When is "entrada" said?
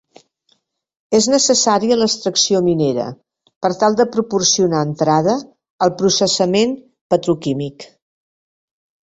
4.89-5.37